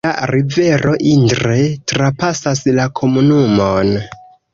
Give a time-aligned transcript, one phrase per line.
[0.05, 1.57] La rivero Indre
[1.91, 3.93] trapasas la komunumon.